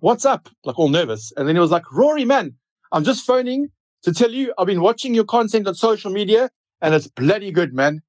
What's 0.00 0.26
up? 0.26 0.48
Like 0.64 0.78
all 0.78 0.88
nervous. 0.88 1.32
And 1.36 1.48
then 1.48 1.54
he 1.54 1.60
was 1.60 1.70
like, 1.70 1.90
Rory, 1.92 2.24
man, 2.24 2.54
I'm 2.92 3.04
just 3.04 3.24
phoning 3.24 3.68
to 4.02 4.12
tell 4.12 4.30
you 4.30 4.52
I've 4.58 4.66
been 4.66 4.80
watching 4.80 5.14
your 5.14 5.24
content 5.24 5.66
on 5.68 5.74
social 5.74 6.10
media 6.10 6.50
and 6.82 6.94
it's 6.94 7.06
bloody 7.06 7.52
good, 7.52 7.72
man. 7.72 8.02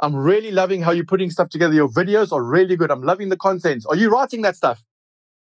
I'm 0.00 0.16
really 0.16 0.50
loving 0.50 0.82
how 0.82 0.90
you're 0.90 1.04
putting 1.04 1.30
stuff 1.30 1.48
together. 1.48 1.74
Your 1.74 1.88
videos 1.88 2.32
are 2.32 2.42
really 2.42 2.74
good. 2.74 2.90
I'm 2.90 3.02
loving 3.02 3.28
the 3.28 3.36
content. 3.36 3.84
Are 3.88 3.94
you 3.94 4.10
writing 4.10 4.42
that 4.42 4.56
stuff? 4.56 4.82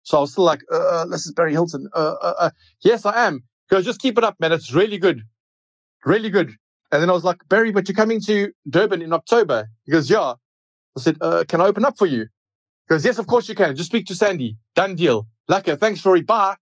So 0.05 0.19
I 0.19 0.21
was 0.21 0.33
still 0.33 0.45
like, 0.45 0.61
uh, 0.73 0.77
uh 0.77 1.07
this 1.07 1.27
is 1.27 1.33
Barry 1.33 1.53
Hilton. 1.53 1.89
Uh, 1.93 2.15
uh, 2.23 2.35
uh, 2.39 2.51
yes, 2.83 3.05
I 3.05 3.27
am. 3.27 3.43
He 3.69 3.75
goes, 3.75 3.85
just 3.85 4.01
keep 4.01 4.17
it 4.19 4.23
up, 4.23 4.37
man. 4.39 4.53
It's 4.53 4.73
really 4.73 4.99
good. 4.99 5.23
Really 6.05 6.31
good. 6.31 6.55
And 6.93 7.03
then 7.03 7.11
I 7.11 7.13
was 7.13 7.25
like, 7.25 7.39
Barry, 7.49 7.73
but 7.73 7.89
you're 7.89 7.97
coming 7.97 8.21
to 8.27 8.53
Durban 8.71 9.03
in 9.03 9.13
October. 9.13 9.69
He 9.85 9.91
goes, 9.91 10.09
yeah. 10.09 10.35
I 10.97 11.01
said, 11.01 11.17
uh, 11.21 11.43
can 11.49 11.61
I 11.61 11.65
open 11.65 11.85
up 11.85 11.99
for 11.99 12.07
you? 12.07 12.27
Goes, 12.89 13.05
yes, 13.05 13.19
of 13.19 13.27
course 13.27 13.49
you 13.49 13.55
can. 13.55 13.75
Just 13.77 13.91
speak 13.91 14.07
to 14.07 14.15
Sandy. 14.15 14.57
Done 14.75 14.95
deal. 14.95 15.27
Lekker. 15.51 15.79
Thanks, 15.79 16.05
Rory. 16.05 16.23
Bye. 16.23 16.57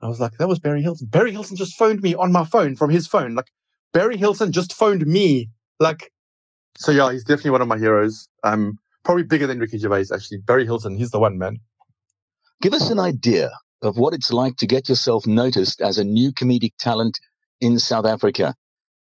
I 0.00 0.08
was 0.08 0.20
like, 0.20 0.32
that 0.38 0.48
was 0.48 0.58
Barry 0.58 0.82
Hilton. 0.82 1.06
Barry 1.06 1.32
Hilton 1.32 1.56
just 1.56 1.76
phoned 1.78 2.02
me 2.02 2.14
on 2.14 2.32
my 2.32 2.44
phone 2.44 2.76
from 2.76 2.90
his 2.90 3.06
phone. 3.06 3.34
Like, 3.34 3.50
Barry 3.92 4.16
Hilton 4.16 4.52
just 4.52 4.74
phoned 4.74 5.06
me. 5.06 5.48
Like, 5.80 6.10
so 6.76 6.92
yeah, 6.92 7.10
he's 7.12 7.24
definitely 7.24 7.52
one 7.52 7.62
of 7.62 7.68
my 7.68 7.78
heroes. 7.78 8.28
Um, 8.42 8.78
probably 9.04 9.22
bigger 9.22 9.46
than 9.46 9.58
Ricky 9.60 9.78
Gervais, 9.78 10.06
actually. 10.12 10.38
Barry 10.38 10.64
Hilton, 10.64 10.96
he's 10.96 11.10
the 11.10 11.20
one, 11.20 11.38
man. 11.38 11.58
Give 12.60 12.74
us 12.74 12.90
an 12.90 12.98
idea 12.98 13.50
of 13.82 13.96
what 13.96 14.14
it's 14.14 14.32
like 14.32 14.56
to 14.56 14.66
get 14.66 14.88
yourself 14.88 15.26
noticed 15.26 15.80
as 15.80 15.98
a 15.98 16.04
new 16.04 16.32
comedic 16.32 16.72
talent 16.78 17.20
in 17.60 17.78
South 17.78 18.06
Africa. 18.06 18.54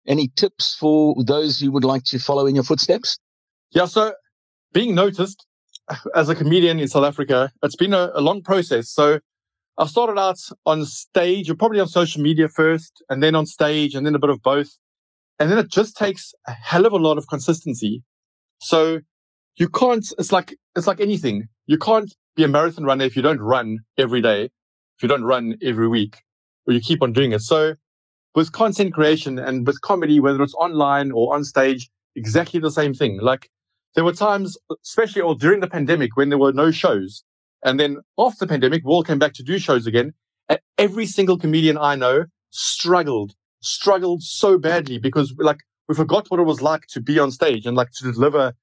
Any 0.05 0.29
tips 0.35 0.75
for 0.75 1.15
those 1.23 1.61
you 1.61 1.71
would 1.71 1.83
like 1.83 2.03
to 2.05 2.19
follow 2.19 2.45
in 2.45 2.55
your 2.55 2.63
footsteps? 2.63 3.17
Yeah, 3.71 3.85
so 3.85 4.13
being 4.73 4.95
noticed 4.95 5.46
as 6.15 6.29
a 6.29 6.35
comedian 6.35 6.79
in 6.79 6.87
South 6.87 7.03
Africa, 7.03 7.51
it's 7.63 7.75
been 7.75 7.93
a, 7.93 8.11
a 8.13 8.21
long 8.21 8.41
process. 8.41 8.89
So 8.89 9.19
I 9.77 9.85
started 9.85 10.19
out 10.19 10.39
on 10.65 10.85
stage, 10.85 11.49
or 11.49 11.55
probably 11.55 11.79
on 11.79 11.87
social 11.87 12.21
media 12.21 12.47
first, 12.47 13.03
and 13.09 13.21
then 13.21 13.35
on 13.35 13.45
stage, 13.45 13.95
and 13.95 14.05
then 14.05 14.15
a 14.15 14.19
bit 14.19 14.29
of 14.29 14.41
both. 14.41 14.77
And 15.39 15.51
then 15.51 15.59
it 15.59 15.69
just 15.69 15.95
takes 15.95 16.33
a 16.47 16.51
hell 16.51 16.85
of 16.85 16.93
a 16.93 16.97
lot 16.97 17.17
of 17.17 17.27
consistency. 17.27 18.01
So 18.59 19.01
you 19.55 19.69
can't, 19.69 20.05
it's 20.17 20.31
like, 20.31 20.55
it's 20.75 20.87
like 20.87 20.99
anything. 20.99 21.47
You 21.67 21.77
can't 21.77 22.13
be 22.35 22.43
a 22.43 22.47
marathon 22.47 22.85
runner 22.85 23.05
if 23.05 23.15
you 23.15 23.21
don't 23.21 23.39
run 23.39 23.79
every 23.97 24.21
day, 24.21 24.45
if 24.45 25.03
you 25.03 25.07
don't 25.07 25.23
run 25.23 25.57
every 25.61 25.87
week, 25.87 26.17
or 26.65 26.73
you 26.73 26.79
keep 26.79 27.03
on 27.03 27.13
doing 27.13 27.33
it. 27.33 27.41
So 27.41 27.75
with 28.33 28.51
content 28.51 28.93
creation 28.93 29.37
and 29.37 29.65
with 29.65 29.81
comedy, 29.81 30.19
whether 30.19 30.41
it's 30.41 30.55
online 30.55 31.11
or 31.11 31.35
on 31.35 31.43
stage, 31.43 31.89
exactly 32.15 32.59
the 32.59 32.71
same 32.71 32.95
thing. 32.95 33.19
Like 33.21 33.49
there 33.97 34.05
were 34.05 34.13
times, 34.13 34.55
especially 34.83 35.23
or 35.23 35.33
during 35.33 35.59
the 35.59 35.67
pandemic 35.67 36.15
when 36.15 36.29
there 36.29 36.37
were 36.37 36.53
no 36.53 36.69
shows. 36.69 37.23
And 37.65 37.79
then 37.79 37.97
after 38.19 38.45
the 38.45 38.47
pandemic, 38.47 38.83
we 38.85 38.91
all 38.91 39.01
came 39.01 39.17
back 39.17 39.33
to 39.33 39.43
do 39.43 39.57
shows 39.57 39.87
again. 39.87 40.13
And 40.47 40.59
every 40.77 41.07
single 41.07 41.35
comedian 41.35 41.79
I 41.79 41.95
know 41.95 42.25
struggled, 42.51 43.33
struggled 43.59 44.21
so 44.21 44.59
badly 44.59 44.99
because 44.99 45.33
like 45.39 45.61
we 45.89 45.95
forgot 45.95 46.29
what 46.29 46.39
it 46.39 46.43
was 46.43 46.61
like 46.61 46.83
to 46.89 47.01
be 47.01 47.17
on 47.17 47.31
stage 47.31 47.65
and 47.65 47.75
like 47.75 47.89
to 47.93 48.11
deliver, 48.11 48.53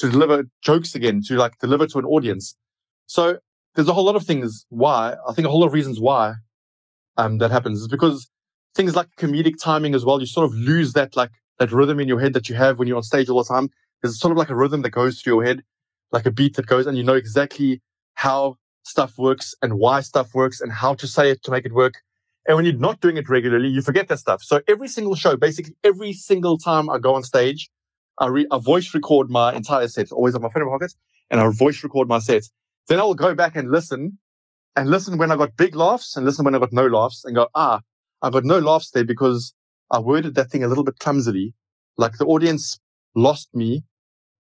to 0.00 0.10
deliver 0.10 0.44
jokes 0.60 0.94
again, 0.94 1.22
to 1.28 1.36
like 1.36 1.56
deliver 1.60 1.86
to 1.86 1.98
an 1.98 2.04
audience. 2.04 2.54
So 3.06 3.38
there's 3.74 3.88
a 3.88 3.94
whole 3.94 4.04
lot 4.04 4.16
of 4.16 4.24
things 4.24 4.66
why, 4.68 5.14
I 5.26 5.32
think 5.32 5.46
a 5.46 5.50
whole 5.50 5.60
lot 5.60 5.68
of 5.68 5.72
reasons 5.72 5.98
why, 5.98 6.34
um, 7.16 7.38
that 7.38 7.50
happens 7.50 7.80
is 7.80 7.88
because 7.88 8.28
things 8.74 8.94
like 8.94 9.08
comedic 9.18 9.54
timing 9.58 9.94
as 9.94 10.04
well. 10.04 10.20
You 10.20 10.26
sort 10.26 10.44
of 10.44 10.52
lose 10.52 10.92
that 10.92 11.16
like, 11.16 11.30
that 11.58 11.72
rhythm 11.72 12.00
in 12.00 12.08
your 12.08 12.20
head 12.20 12.34
that 12.34 12.48
you 12.48 12.54
have 12.56 12.78
when 12.78 12.88
you're 12.88 12.96
on 12.96 13.02
stage 13.02 13.28
all 13.28 13.42
the 13.42 13.48
time. 13.48 13.70
There's 14.04 14.20
sort 14.20 14.32
of 14.32 14.36
like 14.36 14.50
a 14.50 14.54
rhythm 14.54 14.82
that 14.82 14.90
goes 14.90 15.22
through 15.22 15.36
your 15.36 15.44
head, 15.44 15.62
like 16.12 16.26
a 16.26 16.30
beat 16.30 16.56
that 16.56 16.66
goes 16.66 16.86
and 16.86 16.94
you 16.94 17.02
know 17.02 17.14
exactly 17.14 17.80
how 18.12 18.58
stuff 18.82 19.16
works 19.16 19.54
and 19.62 19.78
why 19.78 20.02
stuff 20.02 20.34
works 20.34 20.60
and 20.60 20.70
how 20.70 20.92
to 20.92 21.06
say 21.06 21.30
it 21.30 21.42
to 21.44 21.50
make 21.50 21.64
it 21.64 21.72
work. 21.72 21.94
And 22.46 22.54
when 22.54 22.66
you're 22.66 22.74
not 22.74 23.00
doing 23.00 23.16
it 23.16 23.30
regularly, 23.30 23.68
you 23.68 23.80
forget 23.80 24.08
that 24.08 24.18
stuff. 24.18 24.42
So 24.42 24.60
every 24.68 24.88
single 24.88 25.14
show, 25.14 25.38
basically 25.38 25.74
every 25.82 26.12
single 26.12 26.58
time 26.58 26.90
I 26.90 26.98
go 26.98 27.14
on 27.14 27.22
stage, 27.22 27.70
I, 28.18 28.26
re- 28.26 28.46
I 28.50 28.58
voice 28.58 28.92
record 28.92 29.30
my 29.30 29.54
entire 29.54 29.88
set, 29.88 30.12
always 30.12 30.34
on 30.34 30.42
my 30.42 30.50
phone 30.50 30.64
in 30.64 30.68
pocket, 30.68 30.92
and 31.30 31.40
I 31.40 31.48
voice 31.50 31.82
record 31.82 32.06
my 32.06 32.18
set. 32.18 32.42
Then 32.88 32.98
I'll 32.98 33.14
go 33.14 33.34
back 33.34 33.56
and 33.56 33.70
listen 33.70 34.18
and 34.76 34.90
listen 34.90 35.16
when 35.16 35.32
I 35.32 35.36
got 35.36 35.56
big 35.56 35.74
laughs 35.74 36.14
and 36.14 36.26
listen 36.26 36.44
when 36.44 36.54
I 36.54 36.58
got 36.58 36.74
no 36.74 36.86
laughs 36.88 37.24
and 37.24 37.34
go, 37.34 37.48
ah, 37.54 37.80
I 38.20 38.28
got 38.28 38.44
no 38.44 38.58
laughs 38.58 38.90
there 38.90 39.04
because 39.04 39.54
I 39.90 39.98
worded 39.98 40.34
that 40.34 40.50
thing 40.50 40.62
a 40.62 40.68
little 40.68 40.84
bit 40.84 40.98
clumsily. 40.98 41.54
Like 41.96 42.18
the 42.18 42.26
audience 42.26 42.78
lost 43.14 43.48
me 43.54 43.82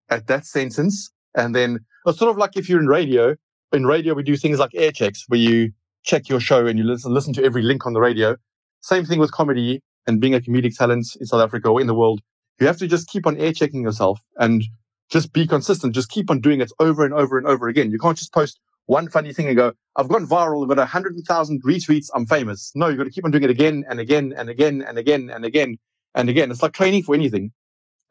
at 0.10 0.28
that 0.28 0.46
sentence. 0.46 1.12
And 1.36 1.56
then 1.56 1.80
it's 2.06 2.20
sort 2.20 2.32
of 2.32 2.38
like 2.38 2.58
if 2.58 2.70
you're 2.70 2.80
in 2.80 2.88
radio, 2.88 3.36
in 3.72 3.86
radio, 3.86 4.13
we 4.13 4.24
do 4.24 4.36
things 4.36 4.60
like 4.60 4.72
air 4.74 4.92
checks 4.92 5.25
where 5.28 5.39
you 5.39 5.72
check 6.04 6.30
your 6.30 6.39
show 6.39 6.66
and 6.66 6.80
you 6.80 6.86
listen, 6.86 7.13
listen 7.13 7.34
to 7.34 7.44
every 7.44 7.62
link 7.62 7.86
on 7.86 7.94
the 7.94 8.00
radio. 8.00 8.36
Same 8.82 9.06
thing 9.06 9.20
with 9.20 9.32
comedy 9.32 9.82
and 10.08 10.20
being 10.20 10.34
a 10.34 10.39
comedic 10.39 10.75
talent 10.75 11.08
in 11.20 11.25
South 11.25 11.42
Africa 11.42 11.70
or 11.70 11.82
in 11.82 11.88
the 11.88 11.94
world. 11.94 12.22
You 12.60 12.68
have 12.68 12.78
to 12.78 12.88
just 12.88 13.08
keep 13.10 13.28
on 13.28 13.38
air 13.38 13.54
checking 13.54 13.84
yourself 13.84 14.20
and 14.38 14.63
just 15.10 15.34
be 15.34 15.48
consistent. 15.48 15.94
Just 15.94 16.10
keep 16.10 16.30
on 16.30 16.39
doing 16.39 16.62
it 16.62 16.72
over 16.80 17.06
and 17.06 17.13
over 17.13 17.38
and 17.38 17.48
over 17.48 17.68
again. 17.68 17.92
You 17.92 18.00
can't 18.00 18.18
just 18.18 18.34
post 18.34 18.60
one 18.86 19.08
funny 19.08 19.32
thing 19.32 19.48
and 19.48 19.56
go, 19.56 19.74
I've 19.96 20.08
gone 20.08 20.25
viral, 20.25 20.63
I've 20.63 20.70
got 20.70 20.80
a 20.80 20.86
hundred 20.86 21.16
thousand 21.28 21.63
retweets, 21.63 22.10
I'm 22.16 22.25
famous. 22.25 22.72
No, 22.74 22.88
you've 22.88 22.98
got 22.98 23.04
to 23.04 23.12
keep 23.12 23.24
on 23.24 23.30
doing 23.30 23.44
it 23.44 23.51
again 23.51 23.86
and 23.88 24.00
again 24.00 24.34
and 24.36 24.50
again 24.50 24.82
and 24.82 24.98
again 24.98 25.30
and 25.30 25.46
again 25.46 25.78
and 26.16 26.28
again. 26.28 26.50
It's 26.50 26.63
like 26.63 26.74
training 26.74 27.04
for 27.04 27.13
anything. 27.13 27.51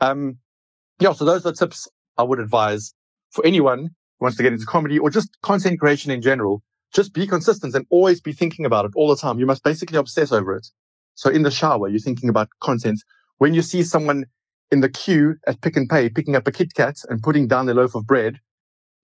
Um, 0.00 0.38
yeah, 1.00 1.12
so 1.12 1.24
those 1.24 1.46
are 1.46 1.52
tips 1.52 1.88
I 2.16 2.22
would 2.22 2.40
advise 2.40 2.94
for 3.30 3.44
anyone 3.46 3.78
who 4.18 4.24
wants 4.24 4.36
to 4.38 4.42
get 4.42 4.52
into 4.52 4.66
comedy 4.66 4.98
or 4.98 5.10
just 5.10 5.36
content 5.42 5.80
creation 5.80 6.10
in 6.10 6.22
general. 6.22 6.62
Just 6.94 7.12
be 7.12 7.26
consistent 7.26 7.74
and 7.74 7.86
always 7.90 8.20
be 8.20 8.32
thinking 8.32 8.64
about 8.64 8.86
it 8.86 8.92
all 8.96 9.08
the 9.08 9.16
time. 9.16 9.38
You 9.38 9.46
must 9.46 9.62
basically 9.62 9.98
obsess 9.98 10.32
over 10.32 10.56
it. 10.56 10.66
So 11.14 11.30
in 11.30 11.42
the 11.42 11.50
shower, 11.50 11.88
you're 11.88 12.00
thinking 12.00 12.28
about 12.28 12.48
content. 12.60 13.02
When 13.38 13.54
you 13.54 13.62
see 13.62 13.82
someone 13.82 14.24
in 14.70 14.80
the 14.80 14.88
queue 14.88 15.36
at 15.46 15.60
Pick 15.60 15.76
n 15.76 15.86
Pay 15.88 16.08
picking 16.08 16.34
up 16.34 16.46
a 16.48 16.52
Kit 16.52 16.74
Kat 16.74 16.96
and 17.08 17.22
putting 17.22 17.46
down 17.46 17.66
their 17.66 17.74
loaf 17.74 17.94
of 17.94 18.06
bread, 18.06 18.40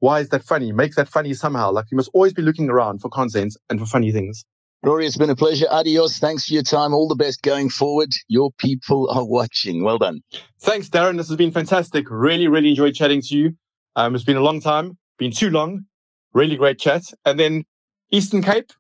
why 0.01 0.21
is 0.21 0.31
that 0.31 0.43
funny? 0.45 0.73
Make 0.73 0.95
that 0.95 1.09
funny 1.09 1.35
somehow. 1.35 1.73
Like 1.73 1.87
you 1.91 1.97
must 1.97 2.11
always 2.15 2.33
be 2.33 2.43
looking 2.43 2.71
around 2.71 3.01
for 3.01 3.09
content 3.09 3.57
and 3.71 3.79
for 3.79 3.87
funny 3.87 4.13
things. 4.13 4.45
Rory, 4.85 5.07
it's 5.07 5.17
been 5.17 5.31
a 5.31 5.35
pleasure. 5.35 5.67
Adios. 5.71 6.19
Thanks 6.19 6.45
for 6.45 6.53
your 6.53 6.63
time. 6.63 6.93
All 6.93 7.09
the 7.09 7.15
best 7.15 7.41
going 7.41 7.71
forward. 7.71 8.11
Your 8.29 8.51
people 8.59 9.09
are 9.11 9.25
watching. 9.25 9.83
Well 9.83 9.97
done. 9.97 10.21
Thanks, 10.61 10.91
Daron. 10.91 11.17
This 11.17 11.29
has 11.29 11.39
been 11.39 11.53
fantastic. 11.53 12.11
Really, 12.11 12.49
really 12.49 12.69
enjoyed 12.69 12.95
chatting 12.95 13.23
to 13.23 13.35
you. 13.35 13.53
Um, 13.97 14.15
it's 14.15 14.25
been 14.25 14.37
a 14.37 14.43
long 14.43 14.61
time, 14.61 14.99
been 15.17 15.33
too 15.33 15.49
long. 15.49 15.87
Really 16.35 16.57
great 16.57 16.79
chat. 16.79 17.03
And 17.25 17.41
then 17.41 17.65
Eastern 18.11 18.43
Cape, 18.43 18.73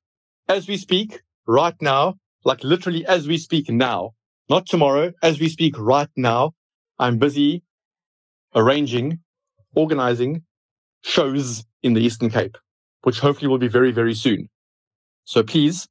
as 0.46 0.68
we 0.68 0.76
speak 0.76 1.22
right 1.46 1.74
now, 1.80 2.16
like 2.44 2.62
literally 2.62 3.06
as 3.06 3.26
we 3.26 3.38
speak 3.38 3.70
now, 3.70 4.10
not 4.50 4.66
tomorrow, 4.66 5.10
as 5.22 5.40
we 5.40 5.48
speak 5.48 5.74
right 5.78 6.10
now, 6.16 6.52
I'm 6.98 7.16
busy 7.16 7.62
arranging, 8.54 9.20
organizing 9.74 10.42
shows 11.02 11.64
in 11.82 11.94
the 11.94 12.02
Eastern 12.02 12.28
Cape, 12.28 12.58
which 13.04 13.20
hopefully 13.20 13.48
will 13.48 13.56
be 13.56 13.68
very, 13.68 13.90
very 13.90 14.12
soon. 14.12 14.50
So 15.24 15.42
please 15.42 15.88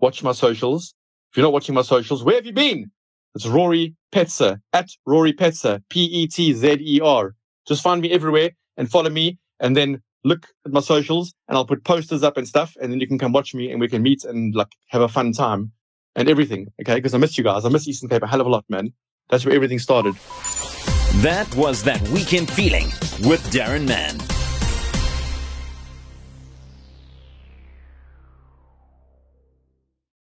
watch 0.00 0.22
my 0.22 0.32
socials. 0.32 0.94
If 1.30 1.36
you're 1.36 1.44
not 1.44 1.52
watching 1.52 1.74
my 1.74 1.82
socials, 1.82 2.24
where 2.24 2.36
have 2.36 2.46
you 2.46 2.52
been? 2.52 2.90
It's 3.34 3.46
Rory 3.46 3.94
Petzer 4.12 4.60
at 4.72 4.88
Rory 5.06 5.32
Petzer, 5.32 5.82
P-E-T-Z-E-R. 5.90 7.34
Just 7.68 7.82
find 7.82 8.02
me 8.02 8.10
everywhere 8.10 8.50
and 8.76 8.90
follow 8.90 9.10
me 9.10 9.38
and 9.60 9.76
then 9.76 10.02
look 10.24 10.48
at 10.66 10.72
my 10.72 10.80
socials 10.80 11.32
and 11.48 11.56
I'll 11.56 11.64
put 11.64 11.84
posters 11.84 12.22
up 12.22 12.36
and 12.36 12.48
stuff 12.48 12.76
and 12.80 12.92
then 12.92 13.00
you 13.00 13.06
can 13.06 13.18
come 13.18 13.32
watch 13.32 13.54
me 13.54 13.70
and 13.70 13.80
we 13.80 13.88
can 13.88 14.02
meet 14.02 14.24
and 14.24 14.54
like 14.54 14.72
have 14.88 15.02
a 15.02 15.08
fun 15.08 15.32
time 15.32 15.72
and 16.16 16.28
everything. 16.28 16.66
Okay. 16.80 16.96
Because 16.96 17.14
I 17.14 17.18
miss 17.18 17.38
you 17.38 17.44
guys. 17.44 17.64
I 17.64 17.68
miss 17.68 17.86
Eastern 17.86 18.08
Cape 18.08 18.22
a 18.22 18.26
hell 18.26 18.40
of 18.40 18.46
a 18.46 18.50
lot, 18.50 18.64
man. 18.68 18.92
That's 19.28 19.46
where 19.46 19.54
everything 19.54 19.78
started. 19.78 20.14
That 21.22 21.52
was 21.54 21.84
that 21.84 22.02
weekend 22.08 22.50
feeling 22.50 22.86
with 23.28 23.42
Daron 23.52 23.86
Mann. 23.86 24.39